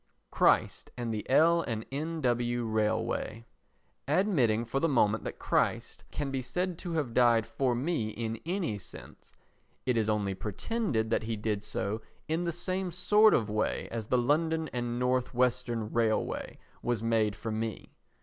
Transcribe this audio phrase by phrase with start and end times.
[0.31, 1.63] Christ and the L.
[1.77, 2.63] & N.W.
[2.63, 3.45] Railway
[4.07, 8.39] Admitting for the moment that Christ can be said to have died for me in
[8.43, 9.31] any sense,
[9.85, 14.07] it is only pretended that he did so in the same sort of way as
[14.07, 17.91] the London and North Western Railway was made for me.